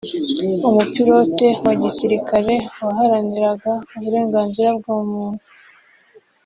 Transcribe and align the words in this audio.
Umupilote 0.67 1.47
wa 1.65 1.73
gisirikare 1.81 2.53
waharaniraga 2.83 3.71
uburenganzira 3.95 4.69
bwa 4.79 4.97
muntu 5.11 5.43